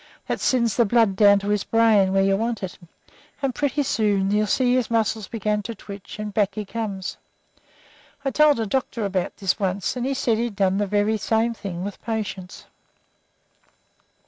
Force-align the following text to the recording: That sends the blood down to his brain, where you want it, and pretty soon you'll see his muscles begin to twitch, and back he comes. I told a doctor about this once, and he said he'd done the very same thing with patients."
That 0.25 0.39
sends 0.39 0.77
the 0.77 0.83
blood 0.85 1.15
down 1.15 1.37
to 1.41 1.49
his 1.49 1.63
brain, 1.63 2.11
where 2.11 2.23
you 2.23 2.35
want 2.35 2.63
it, 2.63 2.79
and 3.39 3.53
pretty 3.53 3.83
soon 3.83 4.31
you'll 4.31 4.47
see 4.47 4.73
his 4.73 4.89
muscles 4.89 5.27
begin 5.27 5.61
to 5.61 5.75
twitch, 5.75 6.17
and 6.17 6.33
back 6.33 6.55
he 6.55 6.65
comes. 6.65 7.17
I 8.25 8.31
told 8.31 8.59
a 8.59 8.65
doctor 8.65 9.05
about 9.05 9.37
this 9.37 9.59
once, 9.59 9.95
and 9.95 10.03
he 10.07 10.15
said 10.15 10.39
he'd 10.39 10.55
done 10.55 10.79
the 10.79 10.87
very 10.87 11.17
same 11.19 11.53
thing 11.53 11.83
with 11.83 12.01
patients." 12.01 12.65